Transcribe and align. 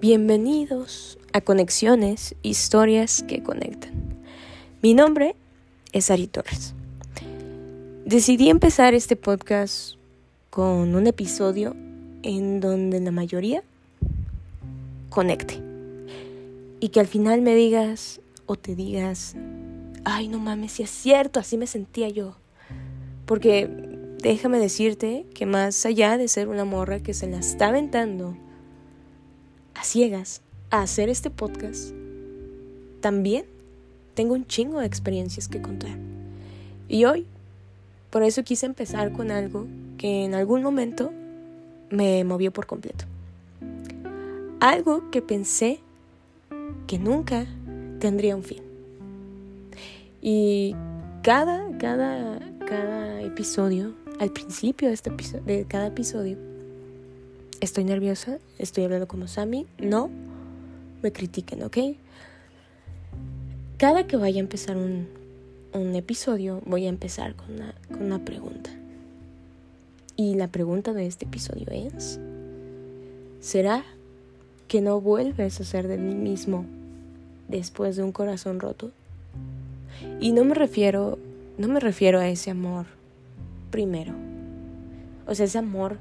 Bienvenidos 0.00 1.18
a 1.32 1.40
Conexiones, 1.40 2.36
historias 2.42 3.24
que 3.24 3.42
conectan. 3.42 3.90
Mi 4.80 4.94
nombre 4.94 5.34
es 5.92 6.12
Ari 6.12 6.28
Torres. 6.28 6.72
Decidí 8.04 8.48
empezar 8.48 8.94
este 8.94 9.16
podcast 9.16 9.96
con 10.50 10.94
un 10.94 11.08
episodio 11.08 11.74
en 12.22 12.60
donde 12.60 13.00
la 13.00 13.10
mayoría 13.10 13.64
conecte. 15.10 15.60
Y 16.78 16.90
que 16.90 17.00
al 17.00 17.08
final 17.08 17.42
me 17.42 17.56
digas 17.56 18.20
o 18.46 18.54
te 18.54 18.76
digas, 18.76 19.34
ay 20.04 20.28
no 20.28 20.38
mames, 20.38 20.70
si 20.70 20.84
es 20.84 20.90
cierto, 20.90 21.40
así 21.40 21.56
me 21.56 21.66
sentía 21.66 22.08
yo. 22.08 22.36
Porque 23.26 23.68
déjame 24.22 24.60
decirte 24.60 25.26
que 25.34 25.44
más 25.44 25.84
allá 25.84 26.16
de 26.18 26.28
ser 26.28 26.46
una 26.46 26.64
morra 26.64 27.00
que 27.00 27.14
se 27.14 27.26
la 27.26 27.40
está 27.40 27.66
aventando 27.66 28.36
ciegas 29.88 30.42
a 30.70 30.82
hacer 30.82 31.08
este 31.08 31.30
podcast, 31.30 31.94
también 33.00 33.46
tengo 34.12 34.34
un 34.34 34.46
chingo 34.46 34.80
de 34.80 34.86
experiencias 34.86 35.48
que 35.48 35.62
contar. 35.62 35.96
Y 36.88 37.06
hoy, 37.06 37.26
por 38.10 38.22
eso 38.22 38.44
quise 38.44 38.66
empezar 38.66 39.12
con 39.12 39.30
algo 39.30 39.66
que 39.96 40.24
en 40.24 40.34
algún 40.34 40.62
momento 40.62 41.10
me 41.90 42.22
movió 42.24 42.52
por 42.52 42.66
completo. 42.66 43.06
Algo 44.60 45.10
que 45.10 45.22
pensé 45.22 45.80
que 46.86 46.98
nunca 46.98 47.46
tendría 47.98 48.36
un 48.36 48.42
fin. 48.42 48.62
Y 50.20 50.74
cada, 51.22 51.66
cada, 51.78 52.40
cada 52.66 53.22
episodio, 53.22 53.94
al 54.18 54.32
principio 54.32 54.88
de, 54.88 54.94
este 54.94 55.10
de 55.46 55.64
cada 55.66 55.86
episodio, 55.86 56.36
estoy 57.60 57.84
nerviosa, 57.84 58.38
estoy 58.58 58.84
hablando 58.84 59.08
como 59.08 59.28
Sammy, 59.28 59.66
no 59.78 60.10
me 61.02 61.12
critiquen, 61.12 61.62
¿ok? 61.62 61.78
Cada 63.76 64.06
que 64.06 64.16
vaya 64.16 64.38
a 64.38 64.40
empezar 64.40 64.76
un, 64.76 65.08
un 65.72 65.94
episodio, 65.94 66.60
voy 66.66 66.86
a 66.86 66.88
empezar 66.88 67.34
con 67.34 67.54
una, 67.54 67.74
con 67.88 68.02
una 68.02 68.24
pregunta. 68.24 68.70
Y 70.16 70.34
la 70.34 70.48
pregunta 70.48 70.92
de 70.92 71.06
este 71.06 71.26
episodio 71.26 71.66
es, 71.70 72.18
¿será 73.40 73.84
que 74.66 74.80
no 74.80 75.00
vuelves 75.00 75.60
a 75.60 75.64
ser 75.64 75.86
de 75.86 75.96
mí 75.96 76.14
mismo 76.14 76.66
después 77.46 77.96
de 77.96 78.02
un 78.02 78.12
corazón 78.12 78.58
roto? 78.58 78.90
Y 80.20 80.32
no 80.32 80.44
me 80.44 80.54
refiero, 80.54 81.18
no 81.56 81.68
me 81.68 81.78
refiero 81.78 82.18
a 82.18 82.28
ese 82.28 82.50
amor 82.50 82.86
primero. 83.70 84.12
O 85.26 85.34
sea, 85.34 85.46
ese 85.46 85.58
amor 85.58 85.98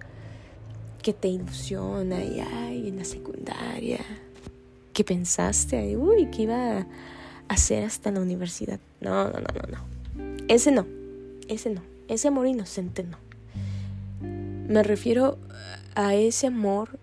que 1.08 1.14
te 1.14 1.30
ilusiona 1.30 2.22
y 2.22 2.42
ay, 2.42 2.90
en 2.90 2.98
la 2.98 3.06
secundaria, 3.06 4.00
que 4.92 5.06
pensaste, 5.06 5.96
uy, 5.96 6.26
que 6.26 6.42
iba 6.42 6.80
a 6.80 6.88
hacer 7.48 7.86
hasta 7.86 8.12
la 8.12 8.20
universidad. 8.20 8.78
No, 9.00 9.30
no, 9.30 9.40
no, 9.40 9.48
no, 9.56 9.78
no. 9.78 10.44
Ese 10.50 10.70
no, 10.70 10.86
ese 11.48 11.70
no, 11.70 11.82
ese 12.10 12.28
amor 12.28 12.46
inocente 12.46 13.06
no. 13.06 13.18
Me 14.68 14.84
refiero 14.84 15.38
a 15.96 16.14
ese 16.14 16.48
amor 16.48 17.00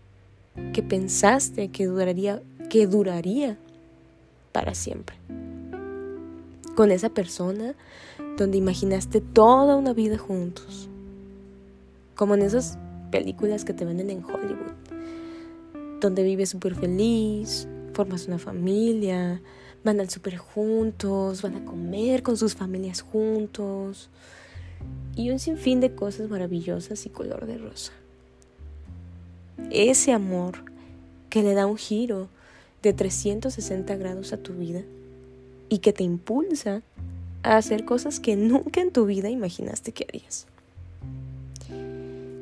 que 0.74 0.82
pensaste 0.82 1.68
que 1.68 1.86
duraría, 1.86 2.42
que 2.68 2.86
duraría 2.86 3.56
para 4.52 4.74
siempre. 4.74 5.16
Con 6.76 6.90
esa 6.90 7.08
persona 7.08 7.74
donde 8.36 8.58
imaginaste 8.58 9.22
toda 9.22 9.76
una 9.76 9.94
vida 9.94 10.18
juntos. 10.18 10.90
Como 12.14 12.34
en 12.34 12.42
esas 12.42 12.78
películas 13.14 13.64
que 13.64 13.72
te 13.72 13.84
venden 13.84 14.10
en 14.10 14.24
Hollywood. 14.24 14.72
Donde 16.00 16.24
vives 16.24 16.48
súper 16.48 16.74
feliz, 16.74 17.68
formas 17.92 18.26
una 18.26 18.40
familia, 18.40 19.40
van 19.84 20.00
al 20.00 20.10
súper 20.10 20.36
juntos, 20.36 21.40
van 21.40 21.54
a 21.54 21.64
comer 21.64 22.24
con 22.24 22.36
sus 22.36 22.56
familias 22.56 23.02
juntos 23.02 24.10
y 25.14 25.30
un 25.30 25.38
sinfín 25.38 25.78
de 25.78 25.94
cosas 25.94 26.28
maravillosas 26.28 27.06
y 27.06 27.08
color 27.08 27.46
de 27.46 27.56
rosa. 27.58 27.92
Ese 29.70 30.10
amor 30.10 30.64
que 31.30 31.44
le 31.44 31.54
da 31.54 31.66
un 31.66 31.76
giro 31.76 32.28
de 32.82 32.94
360 32.94 33.94
grados 33.94 34.32
a 34.32 34.38
tu 34.38 34.54
vida 34.54 34.82
y 35.68 35.78
que 35.78 35.92
te 35.92 36.02
impulsa 36.02 36.82
a 37.44 37.58
hacer 37.58 37.84
cosas 37.84 38.18
que 38.18 38.34
nunca 38.34 38.80
en 38.80 38.90
tu 38.90 39.06
vida 39.06 39.30
imaginaste 39.30 39.92
que 39.92 40.04
harías. 40.08 40.48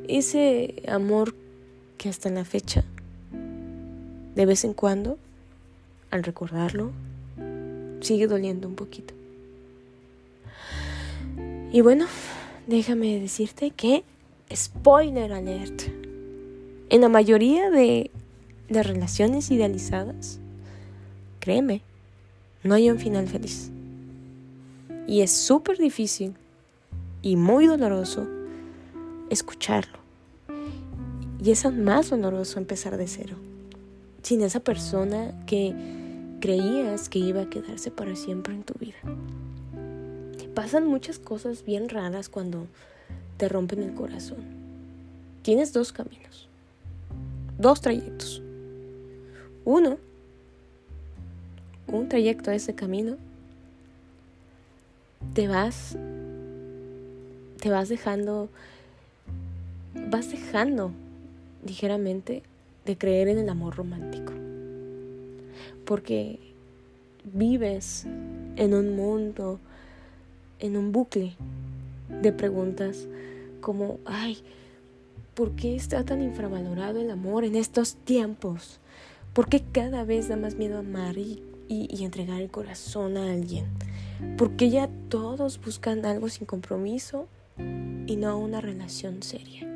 Ese 0.08 0.82
amor 0.88 1.34
que 1.98 2.08
hasta 2.08 2.28
en 2.28 2.34
la 2.34 2.44
fecha, 2.44 2.84
de 4.34 4.46
vez 4.46 4.64
en 4.64 4.74
cuando, 4.74 5.18
al 6.10 6.24
recordarlo, 6.24 6.90
sigue 8.00 8.26
doliendo 8.26 8.68
un 8.68 8.74
poquito. 8.74 9.14
Y 11.72 11.80
bueno, 11.80 12.06
déjame 12.66 13.20
decirte 13.20 13.70
que, 13.70 14.04
spoiler 14.54 15.32
alert, 15.32 15.82
en 16.90 17.00
la 17.00 17.08
mayoría 17.08 17.70
de, 17.70 18.10
de 18.68 18.82
relaciones 18.82 19.50
idealizadas, 19.50 20.40
créeme, 21.40 21.80
no 22.64 22.74
hay 22.74 22.90
un 22.90 22.98
final 22.98 23.28
feliz. 23.28 23.70
Y 25.06 25.20
es 25.20 25.30
súper 25.30 25.78
difícil 25.78 26.34
y 27.22 27.36
muy 27.36 27.66
doloroso 27.66 28.28
escucharlo. 29.32 29.98
Y 31.42 31.50
es 31.50 31.64
aún 31.64 31.82
más 31.82 32.10
doloroso 32.10 32.58
empezar 32.58 32.96
de 32.96 33.08
cero, 33.08 33.36
sin 34.22 34.42
esa 34.42 34.60
persona 34.60 35.32
que 35.46 35.74
creías 36.40 37.08
que 37.08 37.18
iba 37.18 37.42
a 37.42 37.50
quedarse 37.50 37.90
para 37.90 38.14
siempre 38.14 38.54
en 38.54 38.62
tu 38.62 38.74
vida. 38.74 38.98
Pasan 40.54 40.86
muchas 40.86 41.18
cosas 41.18 41.64
bien 41.64 41.88
raras 41.88 42.28
cuando 42.28 42.66
te 43.38 43.48
rompen 43.48 43.82
el 43.82 43.94
corazón. 43.94 44.38
Tienes 45.42 45.72
dos 45.72 45.92
caminos, 45.92 46.48
dos 47.58 47.80
trayectos. 47.80 48.42
Uno, 49.64 49.98
un 51.86 52.08
trayecto 52.08 52.50
a 52.50 52.54
ese 52.54 52.74
camino, 52.74 53.16
te 55.34 55.48
vas, 55.48 55.96
te 57.60 57.70
vas 57.70 57.88
dejando, 57.88 58.48
vas 59.94 60.30
dejando 60.30 60.92
ligeramente 61.64 62.42
de 62.84 62.96
creer 62.98 63.28
en 63.28 63.38
el 63.38 63.48
amor 63.48 63.76
romántico. 63.76 64.32
Porque 65.84 66.38
vives 67.24 68.06
en 68.56 68.74
un 68.74 68.96
mundo, 68.96 69.60
en 70.58 70.76
un 70.76 70.92
bucle 70.92 71.34
de 72.22 72.32
preguntas 72.32 73.06
como, 73.60 73.98
ay, 74.04 74.38
¿por 75.34 75.52
qué 75.52 75.76
está 75.76 76.04
tan 76.04 76.22
infravalorado 76.22 77.00
el 77.00 77.10
amor 77.10 77.44
en 77.44 77.56
estos 77.56 77.94
tiempos? 77.94 78.80
¿Por 79.32 79.48
qué 79.48 79.62
cada 79.72 80.04
vez 80.04 80.28
da 80.28 80.36
más 80.36 80.56
miedo 80.56 80.78
amar 80.78 81.16
y, 81.16 81.42
y 81.68 82.04
entregar 82.04 82.42
el 82.42 82.50
corazón 82.50 83.16
a 83.16 83.32
alguien? 83.32 83.66
¿Por 84.36 84.52
qué 84.56 84.70
ya 84.70 84.88
todos 85.08 85.60
buscan 85.64 86.04
algo 86.04 86.28
sin 86.28 86.46
compromiso 86.46 87.28
y 88.06 88.16
no 88.16 88.38
una 88.38 88.60
relación 88.60 89.22
seria? 89.22 89.71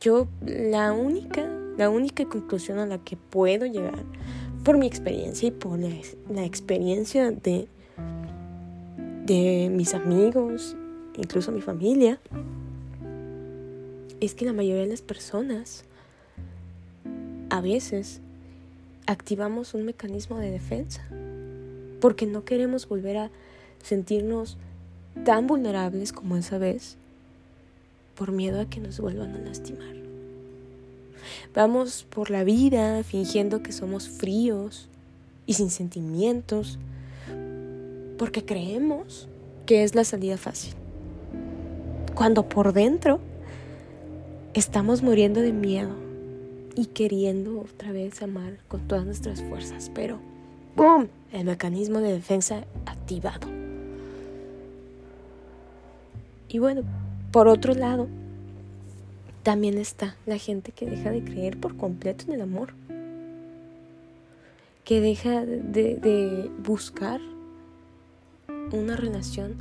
Yo 0.00 0.28
la 0.44 0.92
única, 0.92 1.48
la 1.76 1.90
única 1.90 2.24
conclusión 2.24 2.78
a 2.78 2.86
la 2.86 2.98
que 2.98 3.16
puedo 3.16 3.66
llegar 3.66 4.04
por 4.64 4.76
mi 4.76 4.86
experiencia 4.86 5.48
y 5.48 5.50
por 5.50 5.78
la, 5.78 6.44
experiencia 6.44 7.30
de, 7.30 7.68
de 9.24 9.70
mis 9.72 9.94
amigos, 9.94 10.76
incluso 11.16 11.52
mi 11.52 11.60
familia, 11.60 12.20
es 14.20 14.34
que 14.34 14.44
la 14.44 14.52
mayoría 14.52 14.82
de 14.82 14.88
las 14.88 15.02
personas 15.02 15.84
a 17.50 17.60
veces 17.60 18.20
activamos 19.06 19.74
un 19.74 19.84
mecanismo 19.84 20.38
de 20.38 20.50
defensa 20.50 21.06
porque 22.00 22.26
no 22.26 22.44
queremos 22.44 22.88
volver 22.88 23.16
a 23.16 23.30
sentirnos 23.82 24.58
tan 25.24 25.46
vulnerables 25.46 26.12
como 26.12 26.36
esa 26.36 26.58
vez 26.58 26.96
por 28.18 28.32
miedo 28.32 28.60
a 28.60 28.64
que 28.68 28.80
nos 28.80 28.98
vuelvan 28.98 29.34
a 29.36 29.38
lastimar. 29.38 29.94
Vamos 31.54 32.04
por 32.10 32.30
la 32.30 32.42
vida 32.42 33.04
fingiendo 33.04 33.62
que 33.62 33.70
somos 33.70 34.08
fríos 34.08 34.88
y 35.46 35.54
sin 35.54 35.70
sentimientos 35.70 36.78
porque 38.18 38.44
creemos 38.44 39.28
que 39.66 39.84
es 39.84 39.94
la 39.94 40.02
salida 40.02 40.36
fácil. 40.36 40.74
Cuando 42.14 42.48
por 42.48 42.72
dentro 42.72 43.20
estamos 44.52 45.02
muriendo 45.02 45.40
de 45.40 45.52
miedo 45.52 45.94
y 46.74 46.86
queriendo 46.86 47.60
otra 47.60 47.92
vez 47.92 48.20
amar 48.20 48.58
con 48.66 48.88
todas 48.88 49.04
nuestras 49.04 49.42
fuerzas, 49.42 49.92
pero 49.94 50.18
¡boom! 50.74 51.08
El 51.32 51.44
mecanismo 51.44 52.00
de 52.00 52.12
defensa 52.12 52.64
activado. 52.86 53.46
Y 56.48 56.58
bueno, 56.58 56.82
por 57.30 57.48
otro 57.48 57.74
lado, 57.74 58.08
también 59.42 59.78
está 59.78 60.16
la 60.26 60.38
gente 60.38 60.72
que 60.72 60.86
deja 60.86 61.10
de 61.10 61.24
creer 61.24 61.58
por 61.58 61.76
completo 61.76 62.24
en 62.26 62.32
el 62.32 62.42
amor. 62.42 62.74
que 64.84 65.02
deja 65.02 65.44
de, 65.44 66.50
buscar 66.64 67.20
una 68.72 68.96
relación 68.96 69.54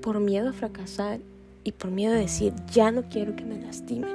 por 0.00 0.20
miedo 0.20 0.48
a 0.48 0.52
fracasar 0.54 1.20
y 1.64 1.72
por 1.72 1.90
miedo 1.90 2.14
a 2.14 2.18
decir, 2.18 2.54
ya 2.72 2.90
no 2.90 3.10
quiero 3.10 3.36
que 3.36 3.44
me 3.44 3.60
lastimen, 3.60 4.10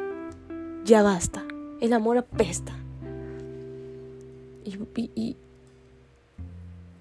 ya 0.85 1.03
basta, 1.03 1.45
el 1.81 1.93
amor 1.93 2.17
apesta. 2.17 2.73
Y, 4.65 4.79
y, 5.13 5.37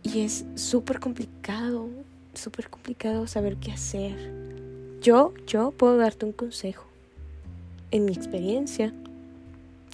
y 0.02 0.20
es 0.20 0.44
súper 0.55 1.00
complicado, 1.00 1.88
súper 2.35 2.69
complicado 2.69 3.26
saber 3.26 3.56
qué 3.56 3.73
hacer. 3.73 4.45
Yo, 5.00 5.32
yo 5.46 5.70
puedo 5.70 5.96
darte 5.96 6.26
un 6.26 6.32
consejo. 6.32 6.84
En 7.90 8.04
mi 8.04 8.12
experiencia, 8.12 8.93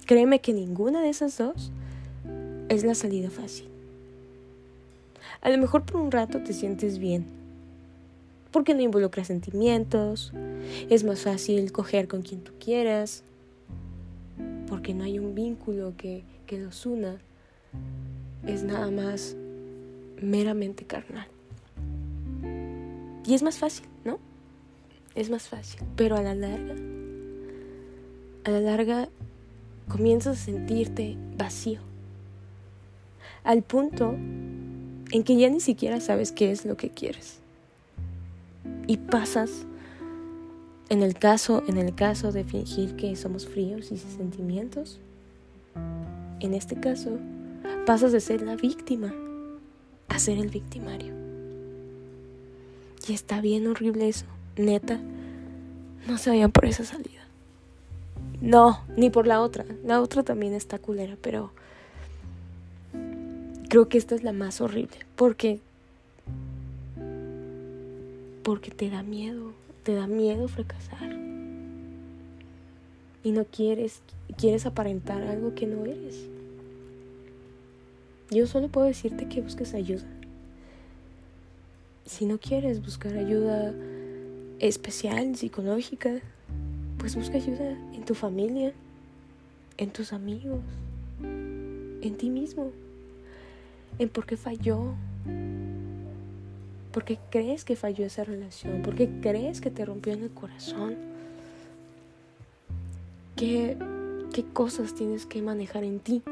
créeme 0.06 0.40
que 0.40 0.52
ninguna 0.52 1.02
de 1.02 1.10
esas 1.10 1.36
dos 1.38 1.70
es 2.68 2.84
la 2.84 2.94
salida 2.94 3.30
fácil. 3.30 3.68
A 5.42 5.50
lo 5.50 5.58
mejor 5.58 5.84
por 5.84 6.00
un 6.00 6.10
rato 6.10 6.40
te 6.40 6.52
sientes 6.52 6.98
bien, 6.98 7.26
porque 8.50 8.74
no 8.74 8.80
involucras 8.80 9.26
sentimientos, 9.26 10.32
es 10.88 11.04
más 11.04 11.22
fácil 11.22 11.72
coger 11.72 12.08
con 12.08 12.22
quien 12.22 12.42
tú 12.42 12.52
quieras, 12.60 13.24
porque 14.68 14.94
no 14.94 15.04
hay 15.04 15.18
un 15.18 15.34
vínculo 15.34 15.94
que, 15.96 16.22
que 16.46 16.58
los 16.58 16.86
una, 16.86 17.18
es 18.46 18.62
nada 18.62 18.90
más 18.90 19.36
meramente 20.20 20.84
carnal. 20.84 21.26
Y 23.26 23.34
es 23.34 23.42
más 23.42 23.58
fácil, 23.58 23.86
¿no? 24.04 24.18
Es 25.14 25.28
más 25.28 25.48
fácil, 25.48 25.80
pero 25.96 26.16
a 26.16 26.22
la 26.22 26.34
larga, 26.34 26.74
a 28.44 28.50
la 28.50 28.60
larga 28.60 29.08
comienzas 29.88 30.40
a 30.40 30.44
sentirte 30.44 31.16
vacío, 31.36 31.80
al 33.44 33.62
punto 33.62 34.12
en 34.12 35.22
que 35.24 35.36
ya 35.36 35.50
ni 35.50 35.60
siquiera 35.60 36.00
sabes 36.00 36.32
qué 36.32 36.50
es 36.50 36.64
lo 36.64 36.76
que 36.76 36.88
quieres. 36.88 37.40
Y 38.86 38.96
pasas 38.96 39.66
en 40.88 41.02
el 41.02 41.14
caso, 41.14 41.62
en 41.66 41.78
el 41.78 41.94
caso 41.94 42.32
de 42.32 42.44
fingir 42.44 42.96
que 42.96 43.14
somos 43.16 43.46
fríos 43.46 43.92
y 43.92 43.98
sin 43.98 44.10
sentimientos, 44.10 44.98
en 46.40 46.54
este 46.54 46.80
caso, 46.80 47.18
pasas 47.86 48.12
de 48.12 48.20
ser 48.20 48.42
la 48.42 48.56
víctima 48.56 49.14
a 50.08 50.18
ser 50.18 50.38
el 50.38 50.48
victimario. 50.48 51.14
Y 53.08 53.12
está 53.12 53.40
bien 53.40 53.66
horrible 53.66 54.08
eso, 54.08 54.26
neta. 54.56 55.00
No 56.06 56.18
se 56.18 56.30
vayan 56.30 56.52
por 56.52 56.64
esa 56.64 56.84
salida. 56.84 57.22
No, 58.40 58.80
ni 58.96 59.08
por 59.08 59.26
la 59.26 59.40
otra. 59.40 59.64
La 59.84 60.00
otra 60.00 60.22
también 60.22 60.52
está 60.52 60.78
culera, 60.78 61.16
pero 61.20 61.52
creo 63.68 63.88
que 63.88 63.98
esta 63.98 64.14
es 64.14 64.22
la 64.22 64.32
más 64.32 64.60
horrible 64.60 64.98
porque 65.16 65.58
porque 68.42 68.70
te 68.70 68.90
da 68.90 69.02
miedo, 69.02 69.52
te 69.84 69.94
da 69.94 70.06
miedo 70.06 70.48
fracasar. 70.48 71.16
Y 73.24 73.30
no 73.30 73.44
quieres 73.44 74.02
quieres 74.36 74.66
aparentar 74.66 75.22
algo 75.22 75.54
que 75.54 75.66
no 75.66 75.84
eres. 75.84 76.26
Yo 78.30 78.46
solo 78.46 78.68
puedo 78.68 78.86
decirte 78.86 79.28
que 79.28 79.40
busques 79.40 79.72
ayuda. 79.74 80.06
Si 82.06 82.26
no 82.26 82.38
quieres 82.38 82.82
buscar 82.82 83.16
ayuda 83.16 83.72
especial, 84.62 85.36
psicológica, 85.36 86.20
pues 86.98 87.14
busca 87.16 87.36
ayuda 87.36 87.72
en 87.92 88.04
tu 88.04 88.14
familia, 88.14 88.72
en 89.76 89.90
tus 89.90 90.12
amigos, 90.14 90.60
en 91.20 92.16
ti 92.16 92.30
mismo 92.30 92.72
en 93.98 94.08
por 94.08 94.26
qué 94.26 94.36
falló. 94.36 94.94
¿Por 96.92 97.04
qué 97.04 97.18
crees 97.30 97.64
que 97.64 97.74
falló 97.74 98.04
esa 98.04 98.24
relación? 98.24 98.82
¿Por 98.82 98.94
qué 98.94 99.08
crees 99.22 99.60
que 99.60 99.70
te 99.70 99.84
rompió 99.84 100.12
en 100.12 100.24
el 100.24 100.30
corazón? 100.30 100.96
¿Qué, 103.36 103.78
qué 104.34 104.44
cosas 104.44 104.94
tienes 104.94 105.24
que 105.24 105.40
manejar 105.40 105.84
en 105.84 106.00
ti 106.00 106.22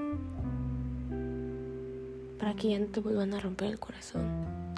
para 2.38 2.55
que 2.55 2.71
ya 2.71 2.79
no 2.79 2.87
te 2.87 3.00
vuelvan 3.00 3.33
a 3.33 3.41
romper 3.41 3.69
el 3.69 3.79
corazón? 3.79 4.23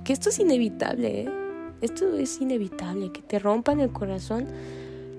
Que 0.04 0.12
esto 0.12 0.28
es 0.28 0.38
inevitable, 0.38 1.22
¿eh? 1.22 1.41
Esto 1.82 2.16
es 2.16 2.40
inevitable. 2.40 3.12
Que 3.12 3.20
te 3.20 3.38
rompan 3.38 3.80
el 3.80 3.92
corazón 3.92 4.46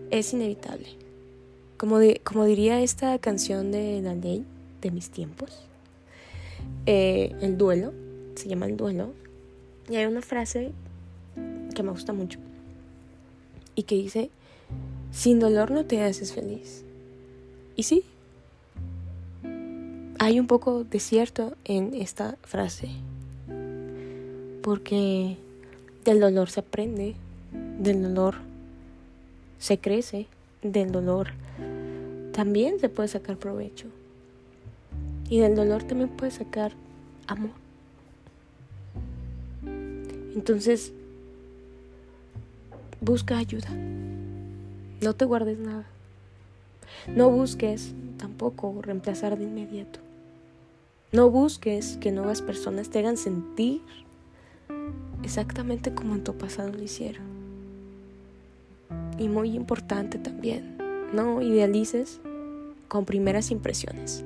es 0.09 0.33
inevitable. 0.33 0.87
Como, 1.77 1.99
de, 1.99 2.21
como 2.23 2.45
diría 2.45 2.81
esta 2.81 3.19
canción 3.19 3.71
de 3.71 4.01
la 4.01 4.15
de 4.15 4.91
mis 4.91 5.09
tiempos. 5.09 5.67
Eh, 6.85 7.35
el 7.41 7.57
duelo, 7.57 7.93
se 8.35 8.47
llama 8.47 8.65
el 8.65 8.77
duelo, 8.77 9.13
y 9.89 9.95
hay 9.95 10.05
una 10.05 10.21
frase 10.21 10.71
que 11.75 11.83
me 11.83 11.91
gusta 11.91 12.13
mucho 12.13 12.39
y 13.75 13.83
que 13.83 13.95
dice, 13.95 14.29
sin 15.11 15.39
dolor 15.39 15.71
no 15.71 15.85
te 15.85 16.01
haces 16.01 16.33
feliz. 16.33 16.83
Y 17.75 17.83
sí, 17.83 18.03
hay 20.19 20.39
un 20.39 20.47
poco 20.47 20.83
de 20.83 20.99
cierto 20.99 21.55
en 21.65 21.93
esta 21.95 22.37
frase, 22.43 22.89
porque 24.61 25.37
del 26.03 26.19
dolor 26.19 26.49
se 26.49 26.59
aprende, 26.59 27.15
del 27.79 28.01
dolor 28.01 28.35
se 29.59 29.79
crece, 29.79 30.27
del 30.61 30.91
dolor 30.91 31.29
también 32.33 32.79
se 32.79 32.89
puede 32.89 33.07
sacar 33.07 33.37
provecho. 33.37 33.87
Y 35.29 35.39
del 35.39 35.55
dolor 35.55 35.83
también 35.83 36.09
puedes 36.09 36.35
sacar 36.35 36.73
amor. 37.27 37.51
Entonces, 40.35 40.91
busca 42.99 43.37
ayuda. 43.37 43.69
No 45.01 45.13
te 45.13 45.25
guardes 45.25 45.59
nada. 45.59 45.85
No 47.07 47.29
busques 47.29 47.93
tampoco 48.17 48.81
reemplazar 48.81 49.37
de 49.37 49.43
inmediato. 49.43 49.99
No 51.11 51.29
busques 51.29 51.97
que 51.97 52.11
nuevas 52.11 52.41
personas 52.41 52.89
te 52.89 52.99
hagan 52.99 53.17
sentir 53.17 53.81
exactamente 55.23 55.93
como 55.93 56.15
en 56.15 56.23
tu 56.23 56.37
pasado 56.37 56.71
lo 56.71 56.81
hicieron. 56.81 57.23
Y 59.17 59.27
muy 59.27 59.55
importante 59.55 60.17
también, 60.17 60.77
no 61.13 61.41
idealices 61.41 62.19
con 62.87 63.05
primeras 63.05 63.51
impresiones. 63.51 64.23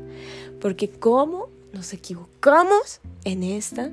Porque 0.59 0.89
cómo 0.89 1.49
nos 1.73 1.93
equivocamos 1.93 2.99
en 3.23 3.43
esta, 3.43 3.85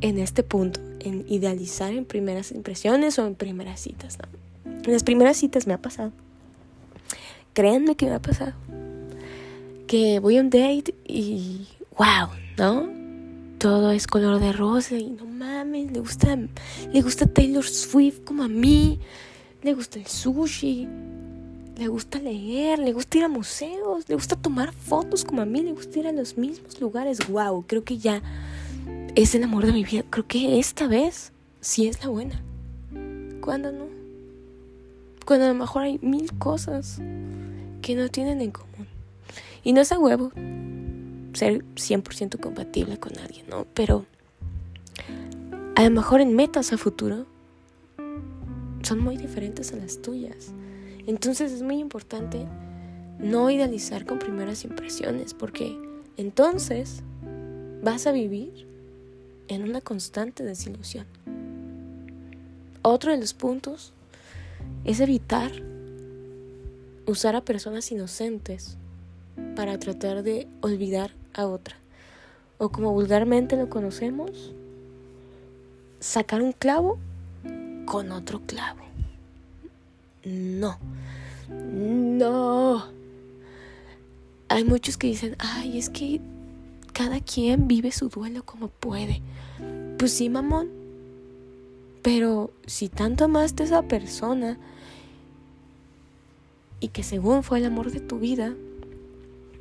en 0.00 0.18
este 0.18 0.42
punto, 0.42 0.80
en 1.00 1.24
idealizar 1.28 1.92
en 1.92 2.04
primeras 2.04 2.52
impresiones 2.52 3.18
o 3.18 3.26
en 3.26 3.34
primeras 3.34 3.80
citas. 3.80 4.18
En 4.64 4.92
las 4.92 5.02
primeras 5.02 5.36
citas 5.36 5.66
me 5.66 5.74
ha 5.74 5.78
pasado. 5.78 6.12
Créanme 7.52 7.96
que 7.96 8.06
me 8.06 8.12
ha 8.12 8.22
pasado. 8.22 8.52
Que 9.86 10.20
voy 10.20 10.36
a 10.36 10.40
un 10.40 10.50
date 10.50 10.94
y 11.04 11.66
wow, 11.96 12.28
¿no? 12.56 12.99
Todo 13.60 13.90
es 13.90 14.06
color 14.06 14.40
de 14.40 14.54
rosa 14.54 14.96
y 14.96 15.10
no 15.10 15.26
mames, 15.26 15.92
le 15.92 16.00
gusta, 16.00 16.34
le 16.34 17.02
gusta 17.02 17.26
Taylor 17.26 17.62
Swift 17.62 18.20
como 18.24 18.44
a 18.44 18.48
mí, 18.48 18.98
le 19.62 19.74
gusta 19.74 19.98
el 19.98 20.06
sushi, 20.06 20.88
le 21.76 21.88
gusta 21.88 22.18
leer, 22.20 22.78
le 22.78 22.94
gusta 22.94 23.18
ir 23.18 23.24
a 23.24 23.28
museos, 23.28 24.08
le 24.08 24.14
gusta 24.14 24.34
tomar 24.36 24.72
fotos 24.72 25.26
como 25.26 25.42
a 25.42 25.44
mí, 25.44 25.60
le 25.60 25.74
gusta 25.74 25.98
ir 25.98 26.06
a 26.06 26.12
los 26.12 26.38
mismos 26.38 26.80
lugares. 26.80 27.18
Wow, 27.28 27.66
creo 27.66 27.84
que 27.84 27.98
ya 27.98 28.22
es 29.14 29.34
el 29.34 29.42
amor 29.42 29.66
de 29.66 29.72
mi 29.72 29.84
vida. 29.84 30.04
Creo 30.08 30.26
que 30.26 30.58
esta 30.58 30.86
vez 30.86 31.30
sí 31.60 31.86
es 31.86 32.02
la 32.02 32.08
buena. 32.08 32.40
¿Cuándo 33.42 33.72
no? 33.72 33.84
Cuando 35.26 35.44
a 35.44 35.48
lo 35.48 35.54
mejor 35.54 35.82
hay 35.82 35.98
mil 36.00 36.32
cosas 36.38 36.98
que 37.82 37.94
no 37.94 38.08
tienen 38.08 38.40
en 38.40 38.52
común. 38.52 38.88
Y 39.62 39.74
no 39.74 39.82
es 39.82 39.92
a 39.92 39.98
huevo 39.98 40.32
ser 41.32 41.64
100% 41.74 42.40
compatible 42.40 42.98
con 42.98 43.18
alguien, 43.18 43.46
¿no? 43.48 43.66
Pero 43.74 44.06
a 45.76 45.84
lo 45.84 45.90
mejor 45.90 46.20
en 46.20 46.34
metas 46.34 46.72
a 46.72 46.78
futuro 46.78 47.26
son 48.82 49.00
muy 49.00 49.16
diferentes 49.16 49.72
a 49.72 49.76
las 49.76 50.02
tuyas. 50.02 50.52
Entonces 51.06 51.52
es 51.52 51.62
muy 51.62 51.78
importante 51.78 52.46
no 53.18 53.50
idealizar 53.50 54.06
con 54.06 54.18
primeras 54.18 54.64
impresiones, 54.64 55.34
porque 55.34 55.76
entonces 56.16 57.02
vas 57.82 58.06
a 58.06 58.12
vivir 58.12 58.66
en 59.48 59.62
una 59.62 59.80
constante 59.80 60.44
desilusión. 60.44 61.06
Otro 62.82 63.12
de 63.12 63.18
los 63.18 63.34
puntos 63.34 63.92
es 64.84 65.00
evitar 65.00 65.50
usar 67.06 67.36
a 67.36 67.44
personas 67.44 67.90
inocentes 67.90 68.76
para 69.56 69.78
tratar 69.78 70.22
de 70.22 70.46
olvidar 70.60 71.19
a 71.34 71.46
otra. 71.46 71.76
O 72.58 72.68
como 72.68 72.92
vulgarmente 72.92 73.56
lo 73.56 73.70
conocemos, 73.70 74.52
sacar 76.00 76.42
un 76.42 76.52
clavo 76.52 76.98
con 77.86 78.12
otro 78.12 78.40
clavo. 78.46 78.80
No, 80.24 80.78
no. 81.48 82.84
hay 84.48 84.64
muchos 84.64 84.96
que 84.96 85.06
dicen, 85.06 85.36
ay, 85.38 85.78
es 85.78 85.88
que 85.88 86.20
cada 86.92 87.20
quien 87.20 87.66
vive 87.68 87.92
su 87.92 88.08
duelo 88.08 88.44
como 88.44 88.68
puede. 88.68 89.22
Pues 89.98 90.12
sí, 90.12 90.28
mamón. 90.28 90.68
Pero 92.02 92.50
si 92.66 92.88
tanto 92.88 93.24
amaste 93.24 93.62
a 93.62 93.66
esa 93.66 93.82
persona 93.82 94.58
y 96.80 96.88
que 96.88 97.02
según 97.02 97.42
fue 97.42 97.58
el 97.58 97.66
amor 97.66 97.90
de 97.90 98.00
tu 98.00 98.18
vida 98.18 98.54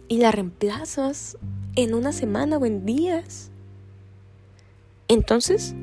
y 0.07 0.17
la 0.17 0.31
reemplazas 0.31 1.37
en 1.75 1.93
una 1.93 2.11
semana 2.11 2.57
o 2.57 2.65
en 2.65 2.85
días, 2.85 3.51
entonces 5.07 5.75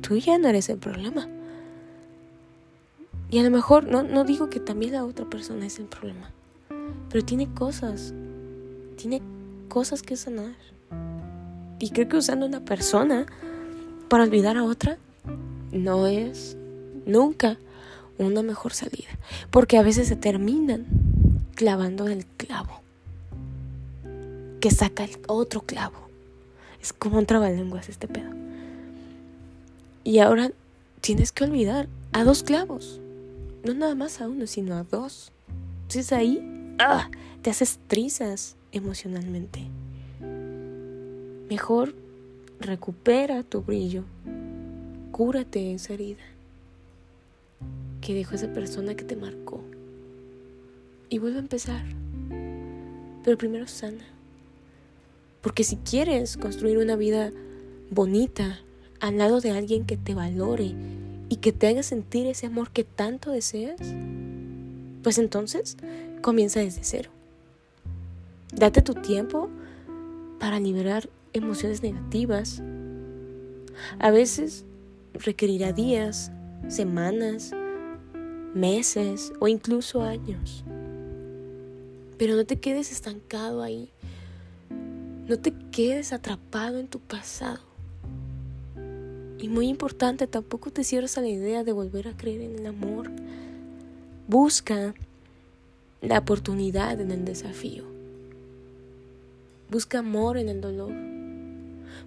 tú 0.00 0.16
ya 0.16 0.38
no 0.38 0.48
eres 0.48 0.68
el 0.68 0.78
problema. 0.78 1.28
Y 3.30 3.38
a 3.38 3.42
lo 3.42 3.50
mejor 3.50 3.84
no, 3.84 4.02
no 4.02 4.24
digo 4.24 4.50
que 4.50 4.60
también 4.60 4.92
la 4.92 5.04
otra 5.04 5.24
persona 5.24 5.66
es 5.66 5.78
el 5.78 5.86
problema, 5.86 6.30
pero 7.08 7.24
tiene 7.24 7.52
cosas, 7.54 8.12
tiene 8.96 9.22
cosas 9.68 10.02
que 10.02 10.16
sanar. 10.16 10.54
Y 11.78 11.90
creo 11.90 12.08
que 12.08 12.16
usando 12.16 12.44
una 12.44 12.64
persona 12.64 13.26
para 14.08 14.24
olvidar 14.24 14.56
a 14.56 14.64
otra 14.64 14.98
no 15.72 16.06
es 16.06 16.56
nunca 17.06 17.58
una 18.18 18.42
mejor 18.42 18.74
salida. 18.74 19.08
Porque 19.50 19.78
a 19.78 19.82
veces 19.82 20.08
se 20.08 20.16
terminan 20.16 20.86
clavando 21.54 22.08
el 22.08 22.26
clavo. 22.26 22.82
Que 24.60 24.70
saca 24.70 25.04
el 25.04 25.18
otro 25.26 25.62
clavo. 25.62 25.96
Es 26.82 26.92
como 26.92 27.18
un 27.18 27.26
trabalenguas 27.26 27.88
este 27.88 28.08
pedo. 28.08 28.30
Y 30.04 30.18
ahora 30.18 30.50
tienes 31.00 31.32
que 31.32 31.44
olvidar 31.44 31.88
a 32.12 32.24
dos 32.24 32.42
clavos. 32.42 33.00
No 33.64 33.74
nada 33.74 33.94
más 33.94 34.20
a 34.20 34.28
uno, 34.28 34.46
sino 34.46 34.74
a 34.76 34.84
dos. 34.84 35.32
Entonces 35.82 36.12
ahí 36.12 36.74
¡ah! 36.78 37.10
te 37.42 37.50
haces 37.50 37.78
trizas 37.86 38.56
emocionalmente. 38.72 39.60
Mejor 41.48 41.94
recupera 42.60 43.42
tu 43.42 43.62
brillo. 43.62 44.04
Cúrate 45.12 45.74
esa 45.74 45.94
herida 45.94 46.22
que 48.00 48.14
dejó 48.14 48.34
esa 48.34 48.52
persona 48.52 48.94
que 48.94 49.04
te 49.04 49.16
marcó. 49.16 49.60
Y 51.08 51.18
vuelve 51.18 51.38
a 51.38 51.40
empezar. 51.40 51.84
Pero 53.24 53.36
primero 53.36 53.66
sana. 53.66 54.04
Porque 55.40 55.64
si 55.64 55.76
quieres 55.76 56.36
construir 56.36 56.78
una 56.78 56.96
vida 56.96 57.30
bonita 57.90 58.60
al 59.00 59.18
lado 59.18 59.40
de 59.40 59.50
alguien 59.50 59.86
que 59.86 59.96
te 59.96 60.14
valore 60.14 60.74
y 61.28 61.36
que 61.36 61.52
te 61.52 61.68
haga 61.68 61.82
sentir 61.82 62.26
ese 62.26 62.46
amor 62.46 62.70
que 62.70 62.84
tanto 62.84 63.30
deseas, 63.30 63.80
pues 65.02 65.18
entonces 65.18 65.76
comienza 66.20 66.60
desde 66.60 66.84
cero. 66.84 67.10
Date 68.52 68.82
tu 68.82 68.94
tiempo 68.94 69.48
para 70.38 70.60
liberar 70.60 71.08
emociones 71.32 71.82
negativas. 71.82 72.62
A 73.98 74.10
veces 74.10 74.64
requerirá 75.14 75.72
días, 75.72 76.32
semanas, 76.68 77.52
meses 78.54 79.32
o 79.40 79.48
incluso 79.48 80.02
años. 80.02 80.64
Pero 82.18 82.34
no 82.34 82.44
te 82.44 82.58
quedes 82.58 82.92
estancado 82.92 83.62
ahí. 83.62 83.90
No 85.30 85.38
te 85.38 85.52
quedes 85.70 86.12
atrapado 86.12 86.80
en 86.80 86.88
tu 86.88 86.98
pasado. 86.98 87.60
Y 89.38 89.48
muy 89.48 89.68
importante, 89.68 90.26
tampoco 90.26 90.72
te 90.72 90.82
cierres 90.82 91.16
a 91.18 91.20
la 91.20 91.28
idea 91.28 91.62
de 91.62 91.70
volver 91.70 92.08
a 92.08 92.16
creer 92.16 92.40
en 92.40 92.58
el 92.58 92.66
amor. 92.66 93.12
Busca 94.26 94.92
la 96.02 96.18
oportunidad 96.18 97.00
en 97.00 97.12
el 97.12 97.24
desafío. 97.24 97.84
Busca 99.70 100.00
amor 100.00 100.36
en 100.36 100.48
el 100.48 100.60
dolor. 100.60 100.92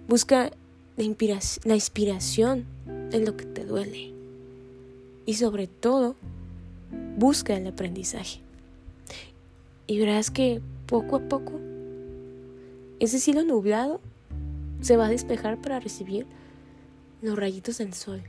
Busca 0.06 0.50
la 0.98 1.74
inspiración 1.74 2.66
en 3.10 3.24
lo 3.24 3.38
que 3.38 3.46
te 3.46 3.64
duele. 3.64 4.12
Y 5.24 5.32
sobre 5.32 5.66
todo, 5.66 6.14
busca 7.16 7.56
el 7.56 7.68
aprendizaje. 7.68 8.40
Y 9.86 9.98
verás 9.98 10.30
que 10.30 10.60
poco 10.86 11.16
a 11.16 11.20
poco 11.20 11.58
ese 13.00 13.18
cielo 13.18 13.42
nublado 13.42 14.00
se 14.80 14.96
va 14.96 15.06
a 15.06 15.10
despejar 15.10 15.60
para 15.60 15.80
recibir 15.80 16.26
los 17.22 17.38
rayitos 17.38 17.78
del 17.78 17.94
sol, 17.94 18.22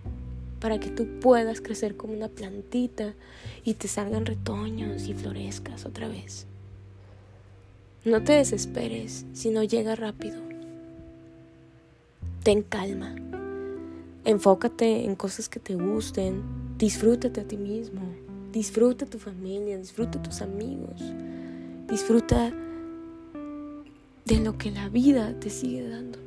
para 0.59 0.79
que 0.79 0.89
tú 0.89 1.19
puedas 1.19 1.61
crecer 1.61 1.97
como 1.97 2.13
una 2.13 2.29
plantita 2.29 3.13
y 3.63 3.73
te 3.75 3.87
salgan 3.87 4.25
retoños 4.25 5.07
y 5.07 5.13
florezcas 5.13 5.85
otra 5.85 6.07
vez. 6.07 6.47
No 8.05 8.23
te 8.23 8.33
desesperes 8.33 9.25
si 9.33 9.49
no 9.49 9.63
llega 9.63 9.95
rápido. 9.95 10.39
Ten 12.43 12.61
calma. 12.61 13.15
Enfócate 14.23 15.05
en 15.05 15.15
cosas 15.15 15.49
que 15.49 15.59
te 15.59 15.75
gusten. 15.75 16.43
Disfrútate 16.77 17.41
a 17.41 17.47
ti 17.47 17.57
mismo. 17.57 18.01
Disfruta 18.51 19.05
tu 19.05 19.17
familia, 19.17 19.77
disfruta 19.77 20.21
tus 20.21 20.41
amigos. 20.41 21.01
Disfruta 21.89 22.53
de 24.25 24.39
lo 24.39 24.57
que 24.57 24.71
la 24.71 24.89
vida 24.89 25.33
te 25.39 25.49
sigue 25.49 25.87
dando. 25.87 26.17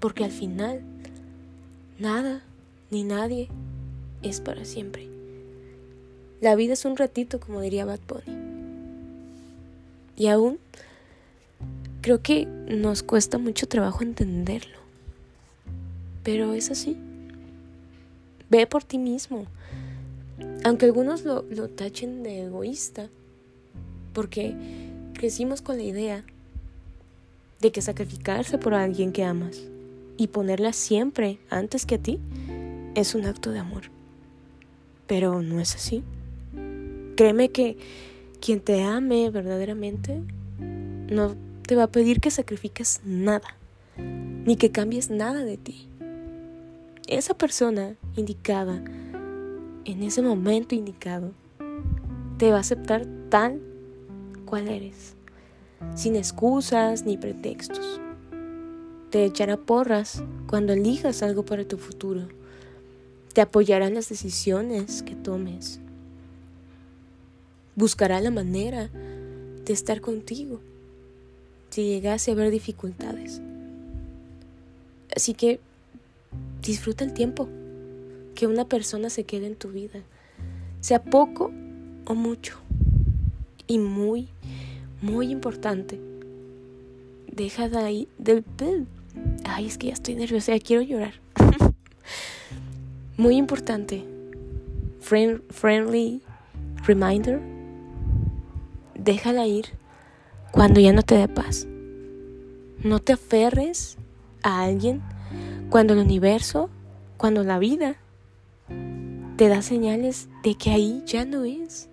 Porque 0.00 0.24
al 0.24 0.30
final, 0.30 0.82
nada 1.98 2.42
ni 2.90 3.02
nadie 3.02 3.48
es 4.22 4.40
para 4.40 4.64
siempre. 4.64 5.08
La 6.40 6.54
vida 6.54 6.74
es 6.74 6.84
un 6.84 6.96
ratito, 6.96 7.40
como 7.40 7.60
diría 7.60 7.84
Bad 7.84 8.00
Bunny. 8.06 8.38
Y 10.16 10.28
aún 10.28 10.58
creo 12.00 12.22
que 12.22 12.46
nos 12.46 13.02
cuesta 13.02 13.38
mucho 13.38 13.66
trabajo 13.66 14.02
entenderlo. 14.02 14.78
Pero 16.22 16.52
es 16.52 16.70
así. 16.70 16.96
Ve 18.50 18.66
por 18.66 18.84
ti 18.84 18.98
mismo. 18.98 19.46
Aunque 20.64 20.86
algunos 20.86 21.24
lo, 21.24 21.42
lo 21.50 21.68
tachen 21.68 22.22
de 22.22 22.44
egoísta, 22.44 23.08
porque 24.12 24.54
crecimos 25.24 25.62
con 25.62 25.78
la 25.78 25.82
idea 25.82 26.22
de 27.62 27.72
que 27.72 27.80
sacrificarse 27.80 28.58
por 28.58 28.74
alguien 28.74 29.10
que 29.10 29.24
amas 29.24 29.58
y 30.18 30.26
ponerla 30.26 30.74
siempre 30.74 31.38
antes 31.48 31.86
que 31.86 31.94
a 31.94 31.98
ti 31.98 32.20
es 32.94 33.14
un 33.14 33.24
acto 33.24 33.50
de 33.50 33.58
amor. 33.58 33.84
Pero 35.06 35.40
no 35.40 35.60
es 35.60 35.76
así. 35.76 36.02
Créeme 37.16 37.48
que 37.48 37.78
quien 38.38 38.60
te 38.60 38.82
ame 38.82 39.30
verdaderamente 39.30 40.20
no 40.58 41.36
te 41.66 41.74
va 41.74 41.84
a 41.84 41.90
pedir 41.90 42.20
que 42.20 42.30
sacrifiques 42.30 43.00
nada, 43.02 43.56
ni 43.96 44.56
que 44.56 44.72
cambies 44.72 45.08
nada 45.08 45.42
de 45.42 45.56
ti. 45.56 45.88
Esa 47.08 47.32
persona 47.32 47.96
indicada, 48.14 48.84
en 49.86 50.02
ese 50.02 50.20
momento 50.20 50.74
indicado, 50.74 51.32
te 52.36 52.50
va 52.50 52.58
a 52.58 52.60
aceptar 52.60 53.06
tal 53.30 53.62
cual 54.44 54.68
eres, 54.68 55.14
sin 55.94 56.16
excusas 56.16 57.04
ni 57.04 57.16
pretextos. 57.16 58.00
Te 59.10 59.24
echará 59.24 59.56
porras 59.56 60.22
cuando 60.48 60.72
elijas 60.72 61.22
algo 61.22 61.44
para 61.44 61.64
tu 61.64 61.78
futuro. 61.78 62.28
Te 63.32 63.40
apoyará 63.40 63.86
en 63.86 63.94
las 63.94 64.08
decisiones 64.08 65.02
que 65.02 65.14
tomes. 65.14 65.80
Buscará 67.76 68.20
la 68.20 68.30
manera 68.30 68.88
de 68.88 69.72
estar 69.72 70.00
contigo 70.00 70.60
si 71.70 71.88
llegase 71.88 72.30
a 72.30 72.34
haber 72.34 72.52
dificultades. 72.52 73.40
Así 75.14 75.34
que 75.34 75.58
disfruta 76.62 77.04
el 77.04 77.12
tiempo 77.12 77.48
que 78.34 78.46
una 78.46 78.64
persona 78.64 79.10
se 79.10 79.24
quede 79.24 79.46
en 79.46 79.56
tu 79.56 79.70
vida, 79.70 80.00
sea 80.80 81.02
poco 81.02 81.50
o 82.06 82.14
mucho. 82.14 82.58
Y 83.66 83.78
muy, 83.78 84.28
muy 85.00 85.30
importante, 85.30 86.00
deja 87.30 87.68
de 87.68 87.78
ahí, 87.78 88.08
del 88.18 88.44
Ay, 89.44 89.66
es 89.66 89.78
que 89.78 89.88
ya 89.88 89.92
estoy 89.92 90.14
nerviosa, 90.14 90.56
ya 90.56 90.62
quiero 90.62 90.82
llorar. 90.82 91.14
Muy 93.16 93.36
importante. 93.36 94.04
friendly 95.00 96.20
reminder. 96.84 97.40
Déjala 98.94 99.46
ir 99.46 99.66
cuando 100.50 100.80
ya 100.80 100.92
no 100.92 101.02
te 101.02 101.16
dé 101.16 101.28
paz. 101.28 101.66
No 102.82 102.98
te 102.98 103.12
aferres 103.12 103.98
a 104.42 104.64
alguien 104.64 105.02
cuando 105.70 105.94
el 105.94 106.00
universo, 106.00 106.70
cuando 107.16 107.44
la 107.44 107.58
vida 107.58 107.96
te 109.36 109.48
da 109.48 109.62
señales 109.62 110.28
de 110.42 110.54
que 110.54 110.70
ahí 110.70 111.02
ya 111.06 111.24
no 111.24 111.44
es. 111.44 111.88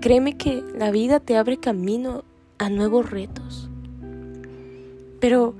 Créeme 0.00 0.36
que 0.36 0.62
la 0.76 0.92
vida 0.92 1.18
te 1.18 1.36
abre 1.36 1.58
camino 1.58 2.24
a 2.58 2.70
nuevos 2.70 3.10
retos. 3.10 3.68
Pero, 5.20 5.56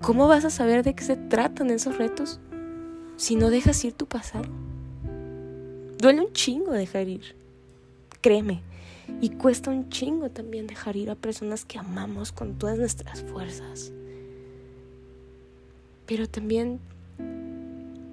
¿cómo 0.00 0.28
vas 0.28 0.44
a 0.44 0.50
saber 0.50 0.82
de 0.82 0.94
qué 0.94 1.02
se 1.02 1.16
tratan 1.16 1.70
esos 1.70 1.96
retos 1.96 2.38
si 3.16 3.36
no 3.36 3.48
dejas 3.48 3.82
ir 3.84 3.94
tu 3.94 4.06
pasado? 4.06 4.44
Duele 5.98 6.20
un 6.20 6.32
chingo 6.32 6.72
dejar 6.72 7.08
ir. 7.08 7.34
créeme. 8.20 8.60
Y 9.20 9.30
cuesta 9.30 9.70
un 9.70 9.88
chingo 9.88 10.30
también 10.30 10.66
dejar 10.66 10.96
ir 10.96 11.10
a 11.10 11.14
personas 11.14 11.64
que 11.64 11.78
amamos 11.78 12.30
con 12.30 12.58
todas 12.58 12.78
nuestras 12.78 13.22
fuerzas. 13.22 13.92
Pero 16.06 16.28
también 16.28 16.78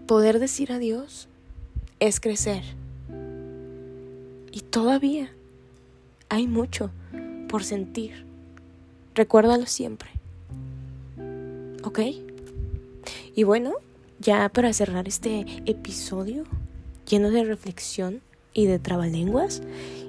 poder 0.07 0.39
decir 0.39 0.71
adiós 0.71 1.27
es 1.99 2.19
crecer. 2.19 2.63
Y 4.51 4.61
todavía 4.61 5.31
hay 6.29 6.47
mucho 6.47 6.91
por 7.47 7.63
sentir. 7.63 8.25
Recuérdalo 9.15 9.65
siempre. 9.65 10.09
¿Ok? 11.83 11.99
Y 13.35 13.43
bueno, 13.43 13.73
ya 14.19 14.49
para 14.49 14.73
cerrar 14.73 15.07
este 15.07 15.45
episodio 15.65 16.43
lleno 17.07 17.31
de 17.31 17.43
reflexión 17.43 18.21
y 18.53 18.65
de 18.65 18.79
trabalenguas 18.79 19.61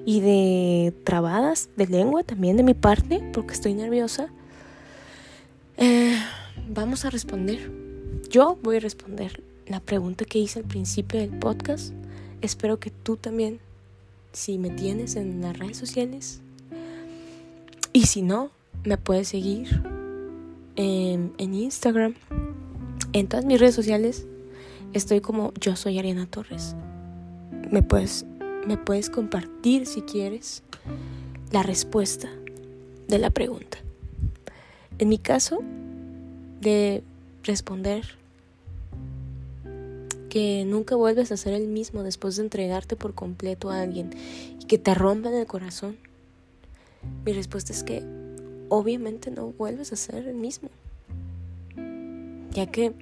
y 0.05 0.19
de 0.19 0.93
trabadas 1.03 1.69
de 1.77 1.87
lengua 1.87 2.23
también 2.23 2.57
de 2.57 2.63
mi 2.63 2.73
parte, 2.73 3.23
porque 3.33 3.53
estoy 3.53 3.73
nerviosa, 3.73 4.27
eh, 5.77 6.17
vamos 6.69 7.05
a 7.05 7.09
responder. 7.09 7.71
Yo 8.29 8.57
voy 8.61 8.77
a 8.77 8.79
responder 8.79 9.43
la 9.67 9.79
pregunta 9.79 10.25
que 10.25 10.39
hice 10.39 10.59
al 10.59 10.65
principio 10.65 11.19
del 11.19 11.37
podcast. 11.37 11.93
Espero 12.41 12.79
que 12.79 12.89
tú 12.89 13.17
también, 13.17 13.59
si 14.31 14.57
me 14.57 14.69
tienes 14.69 15.15
en 15.15 15.41
las 15.41 15.57
redes 15.57 15.77
sociales, 15.77 16.41
y 17.93 18.05
si 18.05 18.21
no, 18.21 18.51
me 18.83 18.97
puedes 18.97 19.27
seguir 19.27 19.81
en, 20.75 21.33
en 21.37 21.53
Instagram, 21.53 22.15
en 23.13 23.27
todas 23.27 23.45
mis 23.45 23.59
redes 23.59 23.75
sociales. 23.75 24.25
Estoy 24.93 25.21
como 25.21 25.53
yo 25.59 25.75
soy 25.75 25.99
Ariana 25.99 26.25
Torres. 26.25 26.75
Me 27.69 27.83
puedes, 27.83 28.25
me 28.65 28.77
puedes 28.77 29.09
compartir 29.09 29.85
si 29.85 30.01
quieres 30.01 30.63
la 31.51 31.63
respuesta 31.63 32.29
de 33.07 33.19
la 33.19 33.29
pregunta. 33.29 33.77
En 34.99 35.09
mi 35.09 35.17
caso, 35.17 35.59
de 36.61 37.03
responder 37.43 38.20
que 40.31 40.63
nunca 40.63 40.95
vuelves 40.95 41.29
a 41.33 41.37
ser 41.37 41.53
el 41.53 41.67
mismo 41.67 42.03
después 42.03 42.37
de 42.37 42.43
entregarte 42.43 42.95
por 42.95 43.13
completo 43.13 43.69
a 43.69 43.81
alguien 43.81 44.11
y 44.61 44.63
que 44.63 44.77
te 44.77 44.95
rompan 44.95 45.33
el 45.33 45.45
corazón. 45.45 45.97
Mi 47.25 47.33
respuesta 47.33 47.73
es 47.73 47.83
que 47.83 48.01
obviamente 48.69 49.29
no 49.29 49.47
vuelves 49.47 49.91
a 49.91 49.97
ser 49.97 50.25
el 50.29 50.35
mismo. 50.35 50.69
Ya 52.51 52.65
que 52.65 52.93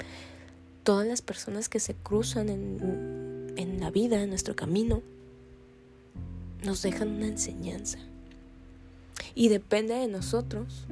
todas 0.83 1.05
las 1.05 1.21
personas 1.21 1.69
que 1.69 1.79
se 1.79 1.93
cruzan 1.93 2.49
en, 2.49 3.53
en 3.57 3.79
la 3.79 3.91
vida, 3.91 4.23
en 4.23 4.29
nuestro 4.29 4.55
camino, 4.55 5.03
nos 6.63 6.81
dejan 6.81 7.09
una 7.09 7.27
enseñanza. 7.27 7.99
Y 9.35 9.49
depende 9.49 9.93
de 9.93 10.07
nosotros 10.07 10.87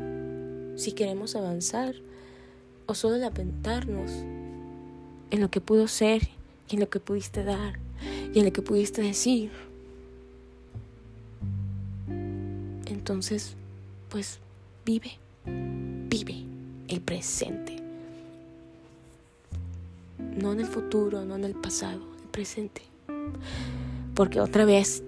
si 0.75 0.91
queremos 0.91 1.35
avanzar 1.35 1.95
o 2.85 2.93
solo 2.93 3.17
lamentarnos 3.17 4.11
en 5.31 5.41
lo 5.41 5.49
que 5.49 5.61
pudo 5.61 5.87
ser 5.87 6.29
y 6.69 6.75
en 6.75 6.81
lo 6.81 6.89
que 6.89 6.99
pudiste 6.99 7.43
dar 7.43 7.79
y 8.33 8.39
en 8.39 8.45
lo 8.45 8.53
que 8.53 8.61
pudiste 8.61 9.01
decir. 9.01 9.51
Entonces, 12.85 13.55
pues 14.09 14.39
vive, 14.85 15.17
vive 15.45 16.43
el 16.87 17.01
presente. 17.01 17.77
No 20.19 20.53
en 20.53 20.59
el 20.59 20.65
futuro, 20.65 21.25
no 21.25 21.35
en 21.35 21.43
el 21.43 21.55
pasado, 21.55 22.01
el 22.21 22.29
presente. 22.29 22.81
Porque 24.13 24.39
otra 24.39 24.65
vez, 24.65 25.03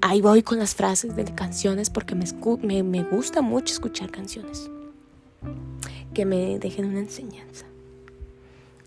ahí 0.00 0.20
voy 0.20 0.42
con 0.42 0.58
las 0.58 0.74
frases 0.74 1.16
de 1.16 1.24
canciones 1.24 1.90
porque 1.90 2.14
me, 2.14 2.26
me, 2.62 2.82
me 2.82 3.02
gusta 3.04 3.42
mucho 3.42 3.72
escuchar 3.72 4.10
canciones 4.10 4.70
que 6.14 6.24
me 6.24 6.58
dejen 6.58 6.86
una 6.86 7.00
enseñanza 7.00 7.66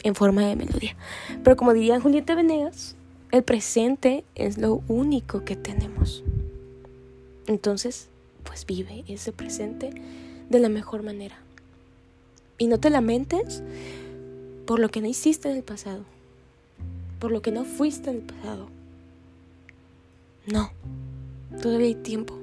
en 0.03 0.15
forma 0.15 0.45
de 0.45 0.55
melodía. 0.55 0.95
Pero 1.43 1.55
como 1.55 1.73
diría 1.73 1.99
Julieta 1.99 2.35
Venegas, 2.35 2.95
el 3.31 3.43
presente 3.43 4.23
es 4.35 4.57
lo 4.57 4.81
único 4.87 5.45
que 5.45 5.55
tenemos. 5.55 6.23
Entonces, 7.47 8.09
pues 8.43 8.65
vive 8.65 9.03
ese 9.07 9.31
presente 9.31 9.91
de 10.49 10.59
la 10.59 10.69
mejor 10.69 11.03
manera. 11.03 11.39
Y 12.57 12.67
no 12.67 12.79
te 12.79 12.89
lamentes 12.89 13.63
por 14.65 14.79
lo 14.79 14.89
que 14.89 15.01
no 15.01 15.07
hiciste 15.07 15.49
en 15.49 15.57
el 15.57 15.63
pasado, 15.63 16.03
por 17.19 17.31
lo 17.31 17.41
que 17.41 17.51
no 17.51 17.65
fuiste 17.65 18.09
en 18.09 18.17
el 18.17 18.21
pasado. 18.23 18.69
No, 20.45 20.71
todavía 21.61 21.87
hay 21.87 21.95
tiempo. 21.95 22.37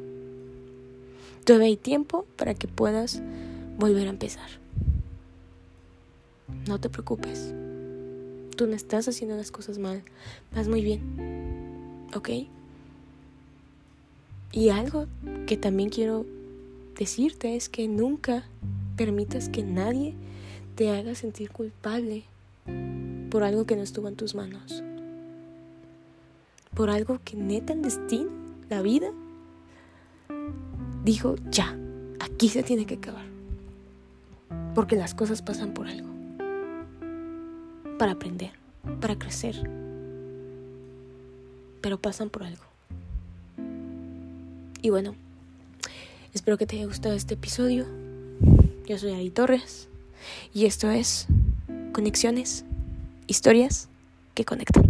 Todavía 1.45 1.69
hay 1.69 1.77
tiempo 1.77 2.27
para 2.37 2.55
que 2.55 2.69
puedas 2.69 3.23
volver 3.79 4.07
a 4.07 4.11
empezar. 4.11 4.49
No 6.67 6.81
te 6.81 6.89
preocupes. 6.89 7.55
Tú 8.57 8.67
no 8.67 8.75
estás 8.75 9.07
haciendo 9.07 9.37
las 9.37 9.53
cosas 9.53 9.79
mal. 9.79 10.03
Vas 10.55 10.67
muy 10.67 10.83
bien. 10.83 12.09
¿Ok? 12.15 12.31
Y 14.51 14.71
algo 14.71 15.07
que 15.47 15.57
también 15.57 15.91
quiero 15.91 16.27
decirte 16.99 17.55
es 17.55 17.69
que 17.69 17.87
nunca 17.87 18.45
permitas 18.97 19.49
que 19.49 19.63
nadie 19.63 20.15
te 20.75 20.91
haga 20.91 21.15
sentir 21.15 21.51
culpable 21.51 22.25
por 23.31 23.45
algo 23.45 23.65
que 23.65 23.77
no 23.77 23.83
estuvo 23.83 24.09
en 24.09 24.17
tus 24.17 24.35
manos. 24.35 24.83
Por 26.75 26.91
algo 26.91 27.21
que 27.25 27.37
neta 27.37 27.75
el 27.75 27.83
destino, 27.83 28.31
la 28.69 28.83
vida, 28.83 29.13
dijo, 31.05 31.37
ya, 31.51 31.79
aquí 32.19 32.49
se 32.49 32.65
tiene 32.65 32.87
que 32.87 32.95
acabar. 32.95 33.27
Porque 34.75 34.97
las 34.97 35.15
cosas 35.15 35.43
pasan 35.43 35.73
por 35.73 35.87
algo 35.87 36.16
para 37.99 38.13
aprender, 38.13 38.53
para 39.01 39.19
crecer, 39.19 39.57
pero 41.81 41.99
pasan 41.99 42.31
por 42.31 42.45
algo. 42.45 42.63
Y 44.83 44.91
bueno, 44.91 45.15
espero 46.35 46.59
que 46.59 46.67
te 46.67 46.77
haya 46.77 46.87
gustado 46.87 47.15
este 47.15 47.35
episodio. 47.35 47.87
Yo 48.87 48.99
soy 48.99 49.13
Ari 49.13 49.31
Torres 49.31 49.89
y 50.55 50.67
esto 50.67 50.91
es 50.91 51.27
Conexiones, 51.93 52.65
historias 53.27 53.89
que 54.35 54.45
conectan. 54.45 54.86